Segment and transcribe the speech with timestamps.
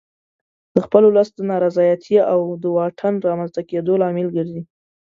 [0.73, 4.61] د خپل ولس د نارضایتي او د واټن رامنځته کېدو لامل ګرځي.